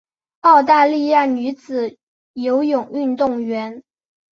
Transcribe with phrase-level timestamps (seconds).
[0.39, 1.99] 澳大利亚女子
[2.33, 3.83] 游泳运动员。